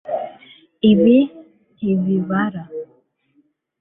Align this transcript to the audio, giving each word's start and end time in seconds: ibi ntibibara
ibi 0.91 1.17
ntibibara 1.75 2.63